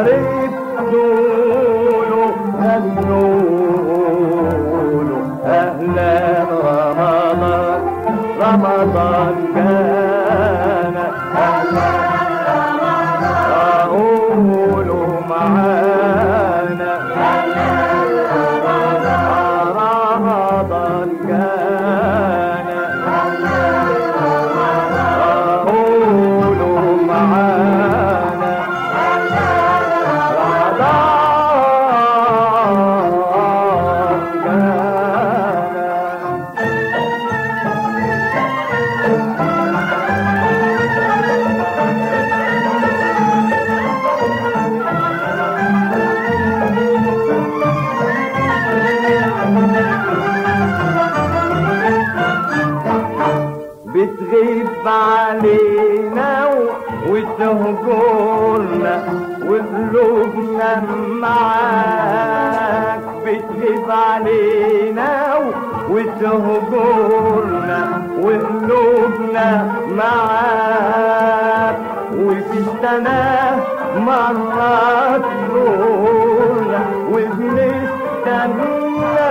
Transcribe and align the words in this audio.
Hare 0.00 0.39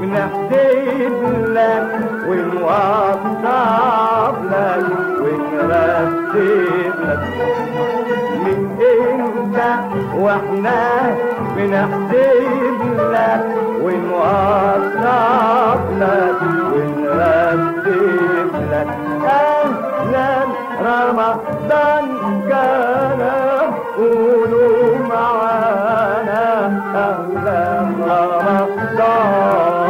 بنحسب 0.00 1.20
لك 1.48 1.90
ونوصف 2.28 3.22
لك 4.50 4.86
ونرتب 5.20 6.36
لك 7.02 7.22
من 8.44 8.58
إمتى 8.92 9.70
وإحنا 10.18 10.80
بنحسب 11.56 12.80
لك 13.12 13.46
ونوصف 13.82 15.02
لك 16.00 16.40
ونرتب 16.72 18.52
لك. 18.72 18.90
أهلا 19.26 20.32
رمضان 20.80 22.06
كان 22.48 23.20
قولوا 23.96 24.98
معانا 25.08 26.44
أهلا 26.94 27.62
رمضان. 28.00 29.81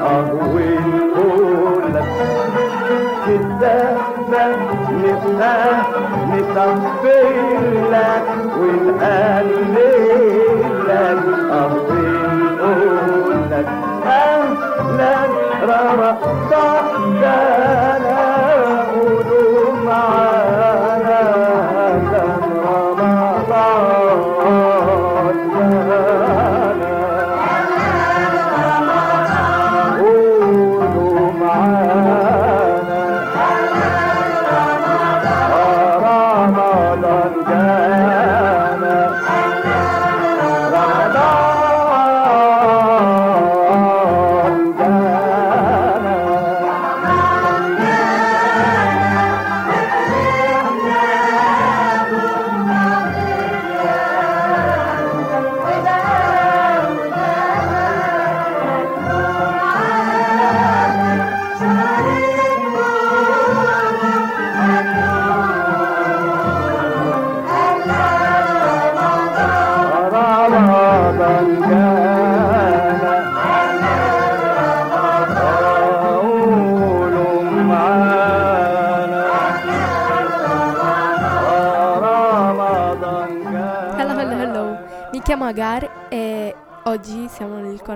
قهوة 0.00 0.58
الأولى 0.58 2.02
كده 3.26 3.76
نبقى 4.28 5.58
نطبلك 6.32 8.24
ونقللك 8.60 10.14
قهوة 11.50 11.90
الأولى 11.98 13.60
أهلا 14.06 15.14
رمضان 15.62 16.73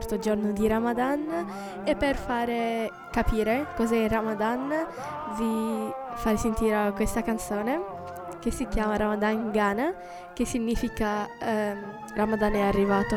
quarto 0.09 0.19
giorno 0.19 0.53
di 0.53 0.67
Ramadan 0.67 1.83
e 1.85 1.95
per 1.95 2.17
fare 2.17 2.91
capire 3.11 3.67
cos'è 3.77 3.97
il 3.97 4.09
Ramadan 4.09 4.73
vi 5.37 5.93
farò 6.15 6.37
sentire 6.37 6.93
questa 6.95 7.23
canzone 7.23 7.79
che 8.41 8.51
si 8.51 8.67
chiama 8.69 8.97
Ramadan 8.97 9.51
Ghana 9.51 9.93
che 10.33 10.47
significa 10.47 11.27
eh, 11.39 11.77
Ramadan 12.15 12.55
è 12.55 12.61
arrivato. 12.61 13.17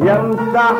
yang 0.00 0.32
sah 0.52 0.74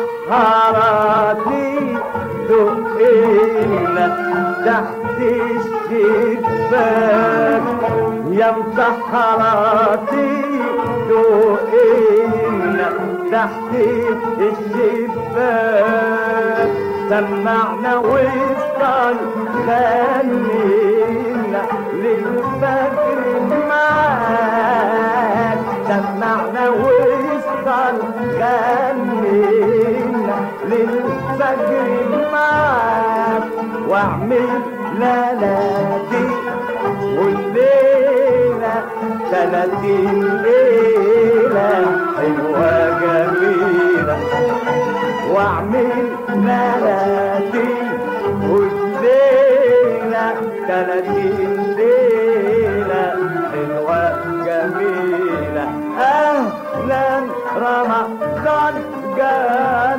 تحت 4.65 5.17
الشباك 5.91 6.81
يا 8.31 8.49
مسحراتي 8.57 10.31
ذوقينا 11.09 12.89
تحت 13.31 13.73
الشباك 15.31 15.91
سمعنا 17.09 17.93
وصل 17.97 19.17
خلينا 19.67 21.61
للفجر 21.93 23.19
معاك 23.69 25.59
سمعنا 25.87 26.63
وصل 26.69 27.97
خلينا 28.39 30.37
للفجر 30.69 31.87
معاك 32.31 33.10
واعمل 33.91 34.47
لنادي 34.95 36.25
والليلة 37.17 38.75
تلاتين 39.31 40.23
ليلة 40.43 41.71
حلوة 42.17 42.99
جميلة 43.01 44.17
واعمل 45.33 45.89
لنادي 46.29 47.73
والليلة 48.49 50.33
تلاتين 50.67 51.75
ليلة 51.77 53.13
حلوة 53.51 54.01
جميلة 54.45 55.65
أهلا 55.99 57.07
رمضان 57.57 58.73
جاي 59.17 59.90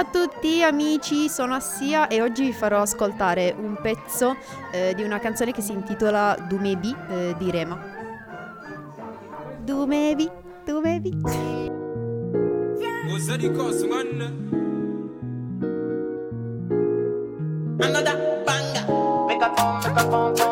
Ciao 0.00 0.08
a 0.08 0.26
tutti 0.26 0.62
amici, 0.62 1.28
sono 1.28 1.52
Assia 1.52 2.08
e 2.08 2.22
oggi 2.22 2.44
vi 2.44 2.52
farò 2.54 2.80
ascoltare 2.80 3.54
un 3.54 3.78
pezzo 3.82 4.34
eh, 4.72 4.94
di 4.94 5.02
una 5.02 5.18
canzone 5.18 5.52
che 5.52 5.60
si 5.60 5.72
intitola 5.72 6.34
Dumebi 6.48 6.96
eh, 7.10 7.34
di 7.36 7.50
Rema. 7.50 7.78
Dumebi, 9.62 10.26
Dumebi. 10.64 11.20
Another 17.78 18.42
banger. 18.46 18.86
Make 19.26 19.42
a 19.42 19.54
phone. 19.54 20.49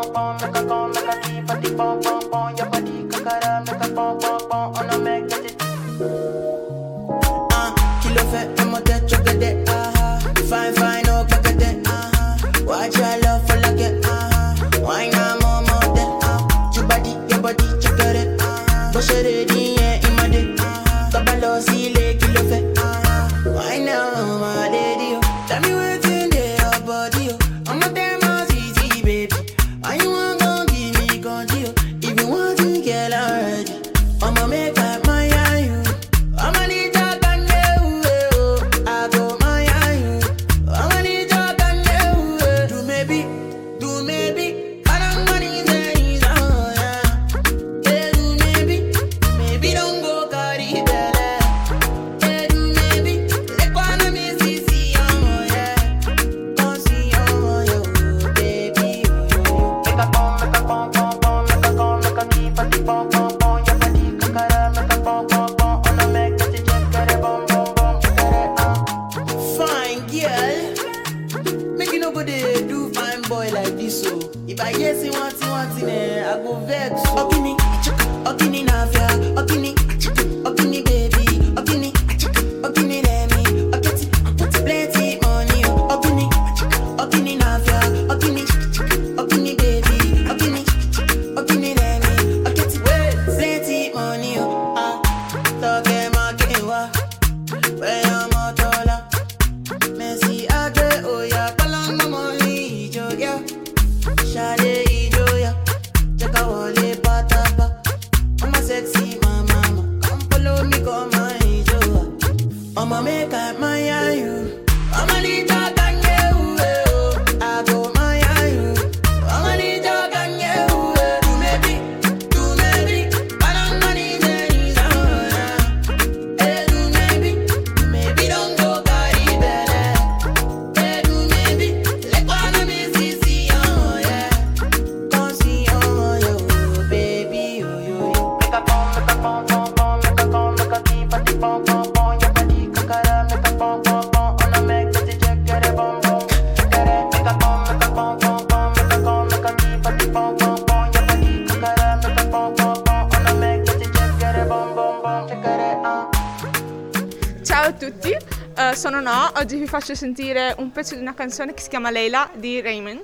Faccio 159.89 159.95
sentire 159.95 160.55
un 160.59 160.71
pezzo 160.71 160.95
di 160.95 161.01
una 161.01 161.15
canzone 161.15 161.55
che 161.55 161.63
si 161.63 161.71
chiama 161.71 161.91
Leila 161.91 162.29
di 162.35 162.61
Raymond. 162.61 163.03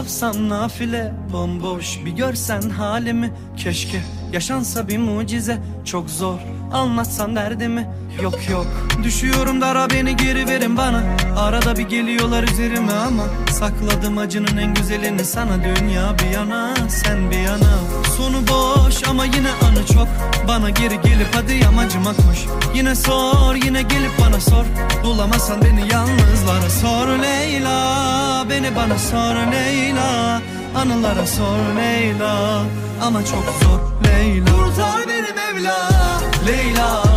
Ne 0.00 0.04
yapsam 0.04 0.48
nafile 0.48 1.12
Bomboş 1.32 2.04
bir 2.04 2.10
görsen 2.10 2.60
halimi. 2.60 3.32
Keşke 3.56 4.02
yaşansa 4.32 4.88
bir 4.88 4.98
mucize 4.98 5.58
Çok 5.84 6.10
zor 6.10 6.38
anlatsan 6.72 7.36
derdimi 7.36 7.88
Yok 8.22 8.48
yok. 8.50 8.66
Düşüyorum 9.02 9.60
dara 9.60 9.90
beni 9.90 10.16
geri 10.16 10.48
verin 10.48 10.76
bana. 10.76 11.02
Arada 11.36 11.76
bir 11.76 11.82
geliyorlar 11.82 12.42
üzerime 12.42 12.92
ama 12.92 13.22
Sakladım 13.50 14.18
acının 14.18 14.56
en 14.56 14.74
güzelini 14.74 15.24
sana. 15.24 15.64
Dünya 15.64 16.16
bir 16.18 16.34
yana 16.34 16.74
sen 16.88 17.30
bir 17.30 17.38
yana. 17.38 17.78
Sonu 18.16 18.36
boş 18.48 19.08
ama 19.08 19.24
yine 19.24 19.50
anı 19.50 19.86
çok. 19.86 20.08
Bana 20.48 20.70
geri 20.70 21.00
gelip 21.00 21.34
hadi 21.34 21.54
yamacıma 21.54 22.10
koş 22.10 22.46
Yine 22.74 22.94
sor 22.94 23.54
yine 23.54 23.82
gelip 23.82 24.10
bana 24.20 24.40
sor. 24.40 24.64
Bulamazsan 25.04 25.62
beni 25.62 25.92
yalnızlara 25.92 26.70
sor 26.82 27.08
Leyla. 27.08 28.46
Beni 28.50 28.76
bana 28.76 28.98
sor 28.98 29.52
Leyla. 29.52 30.40
Anılara 30.76 31.26
sor 31.26 31.58
Leyla. 31.76 32.62
Ama 33.02 33.24
çok 33.24 33.44
zor 33.62 34.08
Leyla. 34.08 34.46
Kurtar 34.46 35.08
beni 35.08 35.32
Mevla. 35.32 35.90
Leyla 36.46 37.09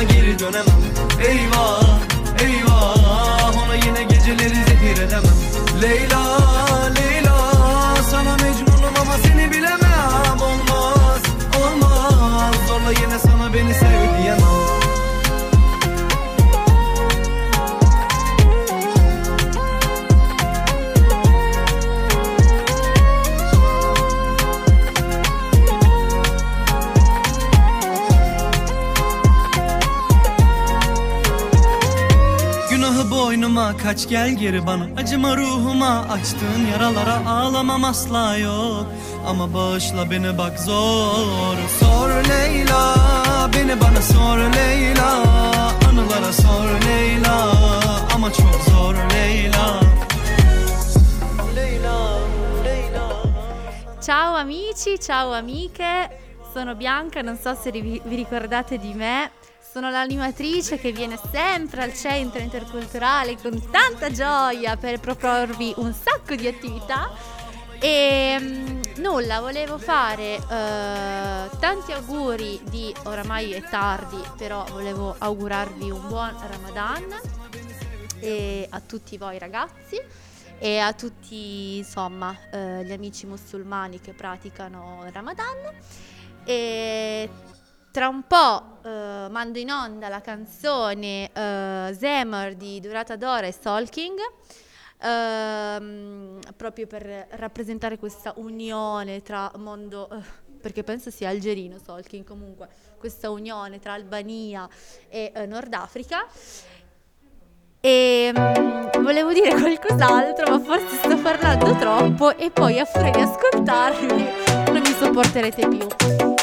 ama 0.00 0.08
geri 0.08 0.38
dönemem. 0.38 0.66
Eyvah 1.28 1.98
Eyvah. 2.42 3.64
Ona 3.64 3.74
yine 3.74 4.02
geceleri 4.02 4.54
zehir 4.54 5.02
edemem. 5.02 5.34
Leyla 5.82 6.49
boynuma 33.10 33.76
kaç 33.76 34.08
gel 34.08 34.30
geri 34.30 34.66
bana. 34.66 34.86
Acıma 34.96 35.36
ruhuma 35.36 36.00
açtığın 36.00 36.66
yaralara 36.72 37.26
ağlamam 37.26 37.84
asla 37.84 38.36
yok. 38.36 38.86
Ama 39.26 39.54
bağışla 39.54 40.10
beni 40.10 40.38
bak 40.38 40.60
zor. 40.60 41.56
Sor 41.80 42.10
Leyla 42.28 42.96
beni 43.54 43.80
bana 43.80 44.02
sor 44.02 44.38
Leyla. 44.38 45.22
Anılara 45.88 46.32
sor 46.32 46.68
Leyla 46.86 47.52
Ama 48.14 48.32
çok 48.32 48.60
zor 48.70 48.94
Leyla. 48.94 49.80
Leyla, 51.56 52.18
Leyla. 52.64 53.08
Ciao 54.00 54.34
amici, 54.34 54.98
ciao 54.98 55.32
amiche, 55.32 56.08
sono 56.54 56.74
Bianca, 56.80 57.22
non 57.22 57.36
so 57.36 57.54
se 57.54 57.70
vi, 57.70 58.00
ricordate 58.10 58.78
di 58.78 58.94
me, 58.94 59.30
sono 59.70 59.88
l'animatrice 59.88 60.78
che 60.78 60.90
viene 60.90 61.16
sempre 61.30 61.82
al 61.82 61.94
centro 61.94 62.40
interculturale 62.40 63.36
con 63.40 63.70
tanta 63.70 64.10
gioia 64.10 64.76
per 64.76 64.98
proporvi 64.98 65.72
un 65.76 65.92
sacco 65.92 66.34
di 66.34 66.48
attività. 66.48 67.08
E 67.78 68.36
mm, 68.38 68.80
nulla, 68.96 69.38
volevo 69.38 69.78
fare 69.78 70.34
eh, 70.34 70.40
tanti 71.60 71.92
auguri 71.92 72.60
di, 72.68 72.92
oramai 73.04 73.52
è 73.52 73.62
tardi, 73.62 74.20
però 74.36 74.64
volevo 74.72 75.14
augurarvi 75.16 75.88
un 75.88 76.08
buon 76.08 76.34
Ramadan. 76.50 77.20
E 78.18 78.66
a 78.68 78.80
tutti 78.80 79.16
voi 79.16 79.38
ragazzi 79.38 79.98
e 80.58 80.78
a 80.78 80.92
tutti 80.92 81.78
insomma 81.78 82.36
eh, 82.52 82.84
gli 82.84 82.92
amici 82.92 83.24
musulmani 83.24 84.00
che 84.00 84.14
praticano 84.14 85.04
il 85.06 85.12
Ramadan. 85.12 85.56
E 86.44 87.30
tra 87.92 88.08
un 88.08 88.26
po' 88.26 88.69
mando 89.30 89.58
in 89.58 89.70
onda 89.70 90.08
la 90.08 90.20
canzone 90.20 91.30
eh, 91.32 91.96
Zemmer 91.96 92.54
di 92.54 92.80
Durata 92.80 93.16
Dora 93.16 93.46
e 93.46 93.52
Stalking 93.52 94.18
ehm, 95.00 96.38
proprio 96.56 96.86
per 96.86 97.28
rappresentare 97.30 97.98
questa 97.98 98.34
unione 98.36 99.22
tra 99.22 99.50
mondo 99.56 100.10
eh, 100.10 100.48
perché 100.60 100.82
penso 100.82 101.10
sia 101.10 101.30
algerino 101.30 101.78
Stalking 101.78 102.24
comunque 102.24 102.68
questa 102.98 103.30
unione 103.30 103.78
tra 103.78 103.94
Albania 103.94 104.68
e 105.08 105.32
eh, 105.34 105.46
Nord 105.46 105.72
Africa 105.72 106.26
e 107.80 108.30
mm, 108.36 109.02
volevo 109.02 109.32
dire 109.32 109.54
qualcos'altro, 109.58 110.50
ma 110.50 110.60
forse 110.62 110.96
sto 110.96 111.16
parlando 111.16 111.74
troppo 111.76 112.36
e 112.36 112.50
poi 112.50 112.78
a 112.78 112.84
furia 112.84 113.10
di 113.10 113.20
ascoltarmi 113.20 114.28
non 114.66 114.80
mi 114.80 114.92
sopporterete 114.92 115.68
più. 115.68 116.39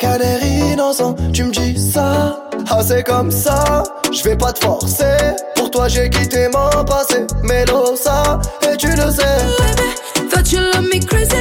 Avec 0.00 0.22
un 0.22 0.24
air 0.24 0.44
innocent, 0.44 1.16
tu 1.32 1.42
me 1.42 1.50
dis 1.50 1.90
ça. 1.92 2.38
Ah 2.70 2.80
c'est 2.86 3.02
comme 3.02 3.32
ça, 3.32 3.82
je 4.12 4.22
vais 4.22 4.36
pas 4.36 4.52
te 4.52 4.64
forcer. 4.64 5.34
Pour 5.56 5.72
toi 5.72 5.88
j'ai 5.88 6.08
quitté 6.08 6.46
mon 6.48 6.84
passé. 6.84 7.26
Melosa, 7.42 8.38
et 8.62 8.76
tu 8.76 8.88
le 8.88 9.10
sais. 9.10 9.24
Thought 10.30 10.52
you 10.52 10.60
love 10.60 10.84
me 10.84 11.00
crazy, 11.04 11.34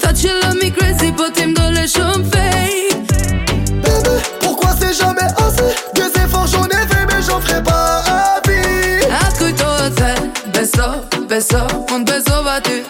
thought 0.00 0.22
you 0.22 0.30
love 0.42 0.54
me 0.62 0.70
crazy, 0.70 1.10
potem 1.10 1.54
dole 1.54 1.74
fake. 1.74 3.08
Bébé, 3.82 4.22
pourquoi 4.40 4.70
c'est 4.78 4.94
jamais 4.94 5.28
assez? 5.38 5.74
Des 5.94 6.20
efforts 6.20 6.46
j'en 6.46 6.66
ai 6.66 6.86
fait 6.86 7.06
mais 7.08 7.20
j'en 7.20 7.40
ferai 7.40 7.62
pas 7.64 8.02
à 8.06 8.40
vie 8.46 9.06
Ascoltate, 9.26 10.14
beso, 10.52 11.26
beso, 11.28 11.58
un 11.92 12.00
beso 12.00 12.42
va 12.44 12.60
tu 12.60 12.84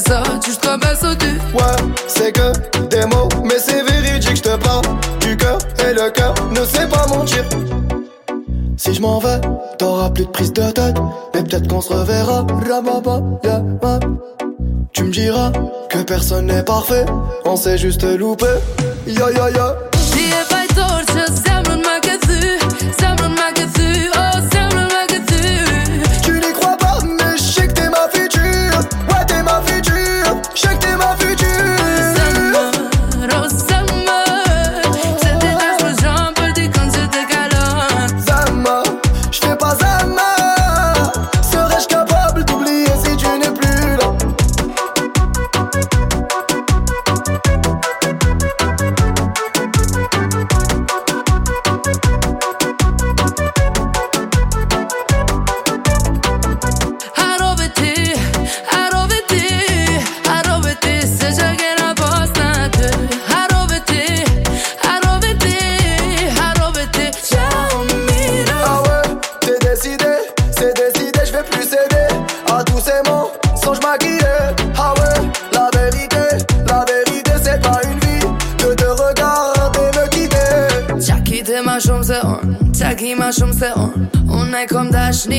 faire, 0.00 0.22
beso, 0.22 0.32
beso, 0.32 0.46
jusqu'au 0.46 0.78
beso 0.78 1.14
tu. 1.14 1.26
Ouais, 1.56 1.92
c'est 2.06 2.32
que 2.32 2.52
des 2.88 3.06
mots 3.06 3.28
Mais 3.44 3.58
c'est 3.58 3.82
véridique, 3.82 4.36
je 4.36 4.42
te 4.42 4.56
parle 4.56 4.84
du 5.20 5.36
cœur 5.36 5.58
Et 5.78 5.92
le 5.92 6.10
cœur 6.10 6.34
ne 6.50 6.64
sait 6.64 6.88
pas 6.88 7.06
mentir 7.08 7.44
Si 8.76 8.94
je 8.94 9.00
m'en 9.00 9.18
vais, 9.18 9.40
t'auras 9.78 10.10
plus 10.10 10.24
de 10.24 10.30
prise 10.30 10.52
de 10.52 10.70
tête 10.70 10.96
Mais 11.34 11.42
peut-être 11.42 11.68
qu'on 11.68 11.80
se 11.80 11.92
reverra 11.92 12.46
Rababa, 12.68 13.20
yeah. 13.44 13.62
Tu 14.92 15.04
me 15.04 15.10
diras 15.10 15.52
que 15.88 15.98
personne 15.98 16.46
n'est 16.46 16.62
parfait 16.62 17.04
On 17.44 17.56
s'est 17.56 17.78
juste 17.78 18.04
Și 19.06 19.83
Çaki 83.14 83.22
ma 83.22 83.30
shumë 83.32 83.54
se 83.54 83.68
on 83.78 84.08
Unë 84.26 84.62
e 84.64 84.66
kom 84.66 84.88
dashni 84.90 85.38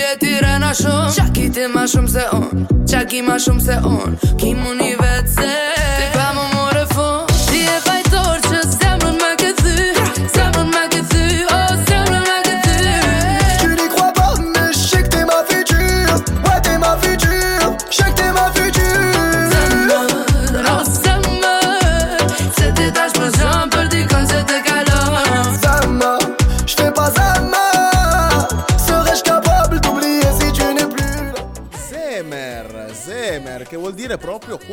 E 0.00 0.14
ti 0.20 0.30
rena 0.40 0.70
shumë. 0.72 1.10
Çaki 1.12 1.50
te 1.52 1.66
ma 1.68 1.84
shumë 1.84 2.08
se 2.08 2.24
on 2.32 2.64
Çaki 2.88 3.20
ma 3.26 3.36
shumë 3.36 3.60
se 3.60 3.76
on 3.84 4.16
Ki 4.40 4.54
mu 4.56 4.72
një 4.80 4.94
vetë 5.02 5.34
se 5.36 6.11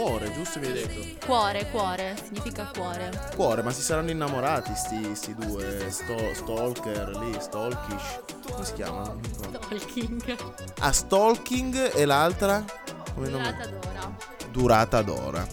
cuore, 0.09 0.31
giusto 0.33 0.59
mi 0.59 0.65
hai 0.65 0.73
detto? 0.73 1.25
Cuore, 1.25 1.69
cuore, 1.69 2.15
significa 2.23 2.71
cuore. 2.73 3.11
Cuore, 3.35 3.61
ma 3.61 3.71
si 3.71 3.81
saranno 3.81 4.09
innamorati 4.09 4.73
sti, 4.73 5.15
sti 5.15 5.35
due, 5.35 5.91
sto- 5.91 6.33
stalker 6.33 7.15
lì, 7.17 7.35
stalkish, 7.39 8.19
come 8.49 8.65
si 8.65 8.73
chiamano? 8.73 9.19
Talking. 9.51 10.37
Ah, 10.79 10.91
stalking 10.91 11.95
e 11.95 12.05
l'altra? 12.05 12.63
Come 13.13 13.29
nome? 13.29 13.51
Durata 13.51 13.67
d'ora. 13.67 14.15
Durata 14.51 15.01
d'ora. 15.03 15.47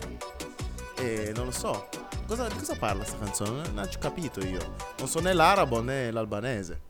E 0.99 1.33
non 1.37 1.45
lo 1.47 1.51
so, 1.51 1.89
cosa, 2.27 2.49
di 2.49 2.57
cosa 2.57 2.77
parla 2.77 3.05
sta 3.05 3.19
canzone? 3.19 3.69
Non 3.69 3.85
ho 3.85 3.99
capito 3.99 4.41
io. 4.41 4.75
Non 4.99 5.09
so 5.09 5.21
né 5.21 5.35
l'arabo 5.35 5.83
né 5.83 6.11
l'albanese. 6.11 6.86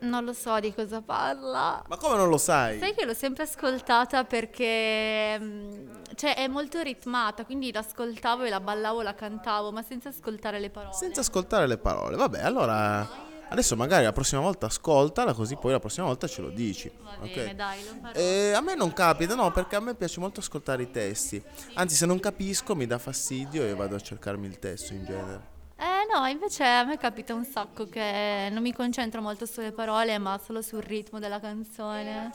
Non 0.00 0.24
lo 0.24 0.32
so 0.32 0.58
di 0.60 0.74
cosa 0.74 1.00
parla. 1.00 1.82
Ma 1.86 1.96
come 1.96 2.16
non 2.16 2.28
lo 2.28 2.38
sai? 2.38 2.78
Sai 2.78 2.94
che 2.94 3.04
l'ho 3.04 3.14
sempre 3.14 3.44
ascoltata 3.44 4.24
perché 4.24 5.38
mm, 5.38 5.88
cioè, 6.14 6.34
è 6.36 6.46
molto 6.48 6.80
ritmata, 6.82 7.44
quindi 7.44 7.72
l'ascoltavo 7.72 8.44
e 8.44 8.50
la 8.50 8.60
ballavo, 8.60 9.02
la 9.02 9.14
cantavo, 9.14 9.72
ma 9.72 9.82
senza 9.82 10.10
ascoltare 10.10 10.58
le 10.58 10.70
parole. 10.70 10.94
Senza 10.94 11.20
ascoltare 11.20 11.66
le 11.66 11.78
parole. 11.78 12.16
Vabbè, 12.16 12.40
allora 12.40 13.24
adesso 13.48 13.76
magari 13.76 14.04
la 14.04 14.12
prossima 14.12 14.40
volta 14.40 14.66
ascoltala, 14.66 15.32
così 15.32 15.56
poi 15.56 15.72
la 15.72 15.78
prossima 15.78 16.06
volta 16.06 16.26
ce 16.26 16.42
lo 16.42 16.50
dici. 16.50 16.90
Va 17.02 17.26
bene, 17.26 17.54
dai, 17.54 17.84
lo 17.84 17.96
farò. 18.00 18.18
Eh, 18.18 18.52
a 18.52 18.60
me 18.60 18.74
non 18.74 18.92
capita, 18.92 19.34
no, 19.34 19.50
perché 19.50 19.76
a 19.76 19.80
me 19.80 19.94
piace 19.94 20.20
molto 20.20 20.40
ascoltare 20.40 20.82
i 20.82 20.90
testi. 20.90 21.42
Anzi, 21.74 21.94
se 21.94 22.06
non 22.06 22.20
capisco 22.20 22.74
mi 22.74 22.86
dà 22.86 22.98
fastidio 22.98 23.62
e 23.62 23.74
vado 23.74 23.94
a 23.94 24.00
cercarmi 24.00 24.46
il 24.46 24.58
testo 24.58 24.92
in 24.92 25.04
genere. 25.04 25.54
Eh 25.78 26.06
no, 26.10 26.26
invece 26.26 26.64
a 26.64 26.84
me 26.84 26.96
capita 26.96 27.34
un 27.34 27.44
sacco 27.44 27.86
che 27.88 28.48
non 28.50 28.62
mi 28.62 28.72
concentro 28.72 29.20
molto 29.20 29.44
sulle 29.44 29.72
parole, 29.72 30.16
ma 30.18 30.38
solo 30.38 30.62
sul 30.62 30.80
ritmo 30.82 31.18
della 31.18 31.38
canzone. 31.38 32.32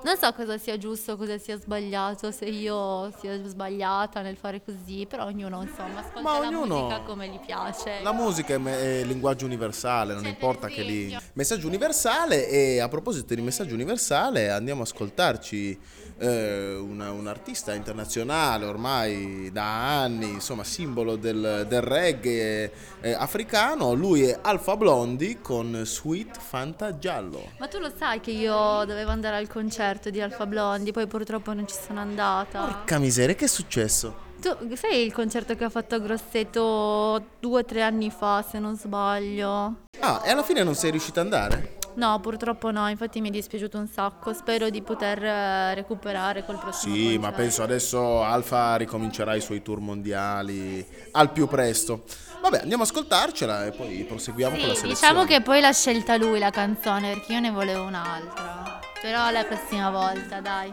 Non 0.00 0.16
so 0.16 0.32
cosa 0.32 0.56
sia 0.58 0.78
giusto, 0.78 1.16
cosa 1.16 1.38
sia 1.38 1.58
sbagliato, 1.58 2.30
se 2.30 2.44
io 2.46 3.12
sia 3.18 3.36
sbagliata 3.44 4.22
nel 4.22 4.36
fare 4.36 4.62
così, 4.64 5.06
però 5.08 5.24
ognuno 5.24 5.60
insomma 5.62 5.98
ascolta 6.00 6.20
Ma 6.22 6.38
la 6.38 6.46
ognuno- 6.46 6.76
musica 6.82 7.00
come 7.00 7.28
gli 7.28 7.38
piace. 7.44 8.00
La 8.02 8.12
musica 8.12 8.54
è, 8.54 8.58
me- 8.58 9.00
è 9.00 9.04
linguaggio 9.04 9.44
universale, 9.44 10.14
non 10.14 10.24
importa 10.24 10.68
che 10.68 10.82
lì. 10.82 11.16
Messaggio 11.32 11.66
universale 11.66 12.48
e 12.48 12.78
a 12.80 12.88
proposito 12.88 13.34
di 13.34 13.42
messaggio 13.42 13.74
universale 13.74 14.50
andiamo 14.50 14.80
a 14.80 14.84
ascoltarci 14.84 15.78
eh, 16.20 16.74
una- 16.74 17.10
un 17.12 17.26
artista 17.26 17.74
internazionale 17.74 18.64
ormai 18.66 19.50
da 19.52 20.00
anni, 20.02 20.28
insomma 20.30 20.64
simbolo 20.64 21.16
del, 21.16 21.64
del 21.68 21.80
reggae 21.80 22.72
eh, 23.00 23.12
africano. 23.12 23.92
Lui 23.94 24.22
è 24.22 24.38
Alfa 24.42 24.76
Blondi 24.76 25.38
con 25.40 25.82
Sweet 25.84 26.38
Fanta 26.38 26.98
Giallo. 26.98 27.50
Ma 27.58 27.66
tu 27.68 27.78
lo 27.78 27.90
sai 27.96 28.20
che 28.20 28.30
io 28.30 28.84
dovevo 28.84 29.10
andare 29.10 29.36
al 29.36 29.48
concerto 29.48 29.86
di 30.10 30.20
Alfa 30.20 30.44
Blondi, 30.46 30.92
poi 30.92 31.06
purtroppo 31.06 31.52
non 31.54 31.66
ci 31.66 31.74
sono 31.86 32.00
andata. 32.00 32.60
Porca 32.64 32.98
miseria, 32.98 33.34
che 33.34 33.46
è 33.46 33.48
successo? 33.48 34.26
Tu 34.40 34.54
sai 34.76 35.04
il 35.04 35.12
concerto 35.12 35.56
che 35.56 35.64
ha 35.64 35.68
fatto 35.70 35.94
a 35.96 35.98
Grosseto 35.98 37.22
due 37.40 37.60
o 37.60 37.64
tre 37.64 37.82
anni 37.82 38.10
fa, 38.10 38.44
se 38.48 38.58
non 38.58 38.76
sbaglio? 38.76 39.86
Ah, 40.00 40.22
e 40.24 40.30
alla 40.30 40.42
fine 40.44 40.62
non 40.62 40.74
sei 40.74 40.90
riuscito 40.92 41.18
ad 41.20 41.26
andare? 41.26 41.76
No, 41.94 42.20
purtroppo 42.20 42.70
no, 42.70 42.86
infatti 42.88 43.20
mi 43.20 43.28
è 43.28 43.32
dispiaciuto 43.32 43.76
un 43.78 43.88
sacco. 43.88 44.32
Spero 44.32 44.70
di 44.70 44.82
poter 44.82 45.24
eh, 45.24 45.74
recuperare 45.74 46.44
col 46.44 46.56
prossimo 46.58 46.94
Sì, 46.94 47.06
ma 47.18 47.30
concerto. 47.30 47.36
penso 47.36 47.62
adesso 47.64 48.22
Alfa 48.22 48.76
ricomincerà 48.76 49.34
i 49.34 49.40
suoi 49.40 49.62
tour 49.62 49.80
mondiali 49.80 50.86
al 51.12 51.32
più 51.32 51.48
presto. 51.48 52.04
Vabbè, 52.40 52.60
andiamo 52.60 52.84
a 52.84 52.86
ascoltarcela 52.86 53.66
e 53.66 53.72
poi 53.72 54.04
proseguiamo 54.04 54.56
con 54.56 54.68
la 54.68 54.74
Sì, 54.74 54.80
selezione. 54.82 55.12
diciamo 55.12 55.24
che 55.28 55.42
poi 55.42 55.60
l'ha 55.60 55.72
scelta 55.72 56.16
lui 56.16 56.38
la 56.38 56.50
canzone 56.50 57.14
perché 57.14 57.32
io 57.32 57.40
ne 57.40 57.50
volevo 57.50 57.82
un'altra. 57.82 58.67
Però 59.00 59.30
la 59.30 59.44
prossima 59.44 59.90
volta, 59.90 60.40
dai. 60.40 60.72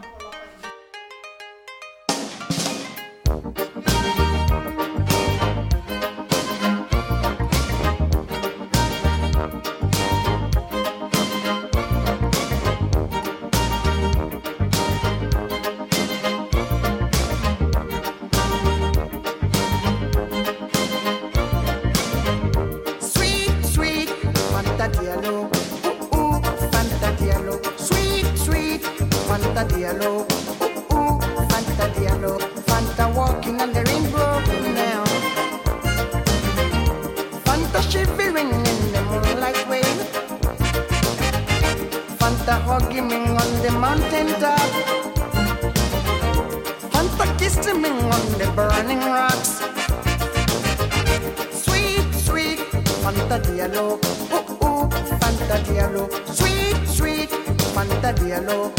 Fanta 53.06 53.38
Diallo. 53.38 54.00
Ooh, 54.34 54.66
ooh, 54.66 54.90
Fanta 55.22 55.62
Diallo. 55.62 56.10
Sweet, 56.26 56.74
sweet 56.88 57.28
oh, 57.30 57.44
oh, 57.46 57.70
Fanta 57.70 58.10
Diallo. 58.12 58.74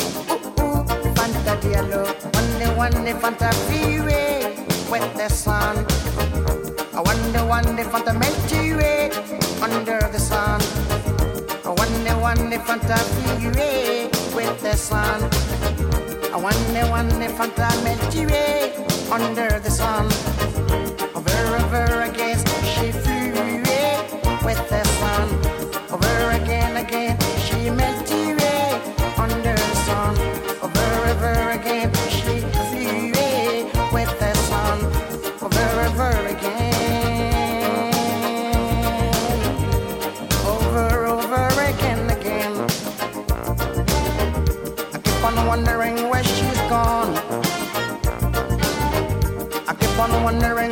Ooh, 0.60 0.84
ooh, 0.84 1.14
Fanta 1.16 1.56
Diallo. 1.64 2.04
One 2.36 2.60
day, 2.60 2.68
one 2.76 2.92
Fanta 3.24 3.54
freeway 3.72 4.52
with 4.92 5.08
the 5.16 5.30
sun. 5.30 5.86
I 6.94 7.00
wonder, 7.00 7.46
one 7.46 7.78
Fanta 7.88 8.12
Milky 8.20 8.76
Way 8.76 9.12
under 9.64 10.02
the 10.12 10.20
sun. 10.20 10.60
I 11.64 11.70
wonder, 11.72 12.20
one 12.20 12.52
Fanta 12.68 13.00
freeway 13.16 14.12
with 14.36 14.60
the 14.60 14.76
sun. 14.76 15.24
I 16.34 16.36
wonder, 16.36 16.86
one 16.92 17.10
Fanta 17.32 17.72
Milky 17.82 18.26
Way 18.26 18.76
under 19.10 19.58
the 19.62 19.72
sun. 19.72 20.04
Over, 21.16 21.56
over 21.64 22.02
again, 22.02 22.38
she 22.38 22.44
flew 22.44 22.44
away 22.44 22.47
with 24.48 24.70
the 24.70 24.82
sun. 25.00 25.28
Over 25.92 26.18
again, 26.40 26.78
again, 26.78 27.20
she 27.44 27.70
melted 27.70 28.42
under 29.20 29.56
the 29.64 29.76
sun. 29.88 30.14
Over, 30.64 30.88
over 31.12 31.50
again, 31.60 31.92
she 32.08 32.40
flew 32.56 33.12
the 34.24 34.34
sun. 34.50 34.78
Over, 35.44 35.68
over 35.88 36.12
again. 36.34 37.92
Over, 40.54 41.06
over 41.08 41.46
again, 41.74 42.10
again. 42.18 42.54
I 44.96 44.98
keep 45.04 45.24
on 45.26 45.46
wondering 45.46 45.98
where 46.10 46.24
she's 46.24 46.62
gone. 46.74 47.12
I 49.68 49.74
keep 49.78 50.00
on 50.00 50.24
wondering 50.24 50.72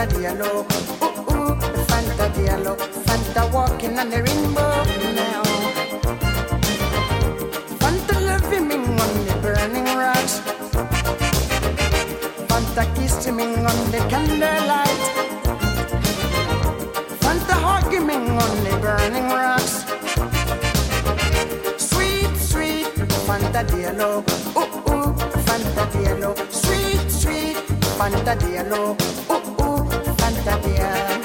Fanta 0.00 0.16
Diallo. 0.16 0.64
Ooh, 1.02 1.34
ooh, 1.34 1.54
Fanta 1.88 2.26
Diallo. 2.32 2.74
Fanta 3.04 3.52
walking 3.52 3.98
on 3.98 4.08
the 4.08 4.22
rainbow 4.22 4.82
now. 5.12 5.42
Fanta 7.76 8.16
loving 8.24 8.68
me 8.68 8.76
on 8.76 9.12
the 9.26 9.34
burning 9.42 9.84
rocks. 10.00 10.40
Fanta 12.48 12.84
kissing 12.96 13.36
me 13.36 13.44
on 13.56 13.90
the 13.92 13.98
candlelight. 14.08 15.02
Fanta 17.20 17.56
hugging 17.60 18.06
me 18.06 18.14
on 18.14 18.64
the 18.64 18.78
burning 18.80 19.28
rocks. 19.28 19.84
Sweet, 21.76 22.34
sweet 22.38 22.86
Fanta 23.28 23.66
Diallo. 23.68 24.24
Ooh, 24.56 24.92
ooh, 24.94 25.12
Fanta 25.44 25.84
Diallo. 25.92 26.34
Sweet, 26.50 27.10
sweet 27.10 27.56
Fanta 27.98 28.34
Diallo. 28.34 28.96
Yeah. 30.50 31.19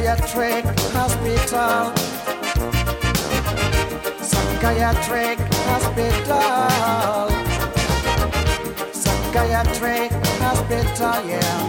Psychiatric 0.00 0.64
hospital. 0.96 1.92
Psychiatric 4.22 5.38
hospital. 5.68 7.28
Psychiatric 8.94 10.10
hospital, 10.40 11.16
yeah. 11.28 11.60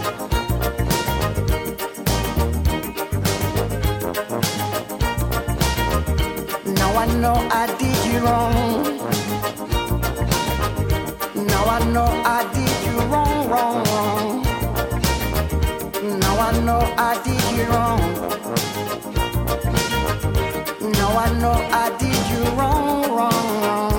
Now 6.75 6.91
I 6.95 7.05
know 7.19 7.35
I 7.51 7.67
did 7.77 7.99
you 8.05 8.19
wrong. 8.23 8.53
Now 11.35 11.65
I 11.65 11.79
know 11.91 12.07
I 12.23 12.47
did 12.53 12.77
you 12.87 12.97
wrong, 13.11 13.49
wrong, 13.49 13.90
know 16.71 16.83
I 17.09 17.13
did 17.25 17.43
you 17.57 17.65
wrong. 17.73 18.01
Now 20.97 21.11
I 21.25 21.27
know 21.41 21.55
I 21.83 21.85
did 22.01 22.21
you 22.31 22.43
wrong, 22.57 22.99
wrong, 23.17 23.47
wrong. 23.63 23.97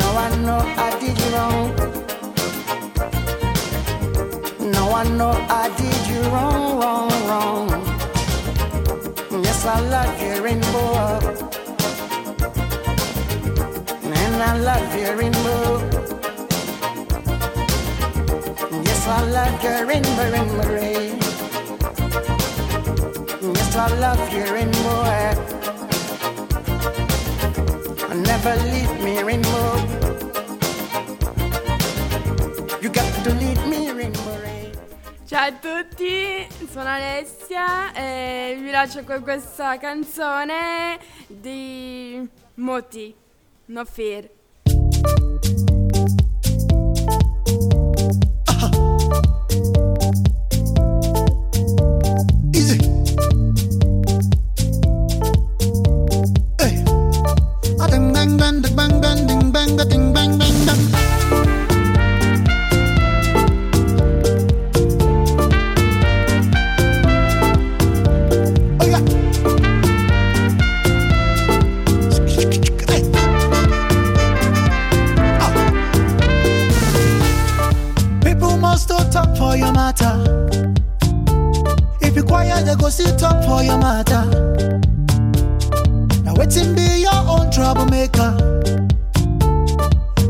Now 0.00 0.14
I 0.26 0.28
know 0.46 0.60
I 0.86 0.90
did 1.02 1.16
you 1.22 1.28
wrong. 1.36 1.64
Now 4.74 4.88
I 5.00 5.04
know 5.18 5.32
I 5.62 5.64
did 5.80 6.00
you 6.10 6.20
wrong, 6.34 6.64
wrong, 6.80 7.12
wrong. 7.30 7.68
Yes, 9.46 9.60
I 9.74 9.78
love 9.94 10.14
you, 10.22 10.34
rainbow. 10.46 10.88
And 14.22 14.36
I 14.50 14.52
love 14.68 14.90
your 15.02 15.14
rainbow. 15.20 15.64
Yes, 18.86 19.02
I 19.16 19.20
love 19.36 19.56
your 19.64 19.80
rainbow, 19.90 20.26
rainbow 20.34 20.68
ray. 20.76 20.83
I 23.86 23.92
love 23.98 24.32
your 24.32 24.50
rainbow. 24.50 25.02
Never 28.14 28.56
leave 28.72 29.02
me, 29.02 29.22
rainbow. 29.22 29.76
You 32.80 32.88
got 32.88 33.24
to 33.24 33.34
lead 33.34 33.58
me, 33.68 33.92
rainbow 33.92 34.40
ray. 34.40 34.70
Ciao 35.26 35.48
a 35.48 35.52
tutti, 35.52 36.46
sono 36.72 36.88
Alessia 36.88 37.92
e 37.92 38.56
vi 38.58 38.70
lascio 38.70 39.04
con 39.04 39.20
questa 39.20 39.76
canzone 39.76 40.98
di 41.26 42.26
Moti, 42.54 43.14
No 43.66 43.84
Fear. 43.84 44.30
sit 82.94 83.24
up 83.24 83.44
for 83.44 83.60
your 83.60 83.76
matter. 83.76 84.24
Now 86.22 86.34
waiting 86.36 86.76
be 86.76 87.00
your 87.00 87.22
own 87.26 87.50
troublemaker. 87.50 88.30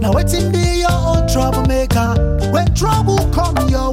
Now 0.00 0.12
waiting 0.12 0.50
be 0.50 0.81
your 0.81 0.98
own 1.11 1.29
troublemaker. 1.29 2.09
When 2.55 2.74
trouble 2.74 3.18
come 3.35 3.68
your 3.68 3.92